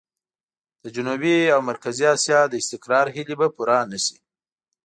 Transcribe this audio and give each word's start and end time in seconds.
د 0.83 0.85
جنوبي 0.95 1.37
او 1.53 1.59
مرکزي 1.69 2.05
اسيا 2.15 2.39
د 2.47 2.53
استقرار 2.61 3.05
هيلې 3.15 3.35
به 3.39 3.47
پوره 3.55 3.79
نه 3.91 3.99
شي. 4.05 4.17